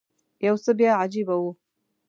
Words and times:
یو 0.45 0.55
څه 0.63 0.71
بیا 0.79 0.91
عجیبه 1.03 1.35
و. 1.41 1.43